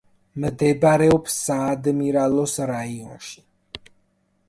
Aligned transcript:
მდებარეობს 0.45 1.35
საადმირალოს 1.49 2.59
რაიონში. 2.75 3.41